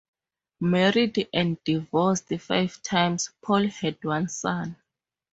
[0.61, 4.75] Married and divorced five times, Paul had one son.